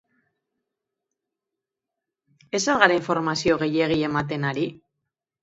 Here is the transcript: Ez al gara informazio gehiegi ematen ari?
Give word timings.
Ez 2.61 2.63
al 2.73 2.81
gara 2.85 2.97
informazio 3.01 3.61
gehiegi 3.65 4.01
ematen 4.11 4.51
ari? 4.55 4.67